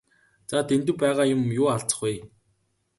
За 0.51 0.57
Дэндэв 0.69 0.95
байгаа 1.03 1.25
юм 1.35 1.41
юу 1.59 1.67
алзах 1.73 1.99
вэ? 2.03 2.13